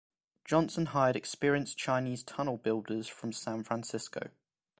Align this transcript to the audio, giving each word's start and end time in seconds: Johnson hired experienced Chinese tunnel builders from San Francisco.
Johnson 0.45 0.87
hired 0.87 1.15
experienced 1.15 1.77
Chinese 1.77 2.23
tunnel 2.23 2.57
builders 2.57 3.07
from 3.07 3.31
San 3.31 3.63
Francisco. 3.63 4.31